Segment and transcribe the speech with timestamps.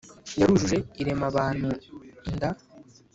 [0.39, 1.69] yarujuje irema abantu
[2.29, 2.49] inda.